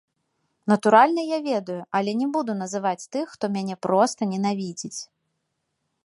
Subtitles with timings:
[0.71, 4.97] Натуральна, я ведаю, але не буду называць тых, хто мяне проста ненавідзіць.